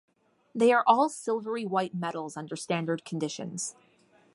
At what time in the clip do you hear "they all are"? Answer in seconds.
0.55-1.09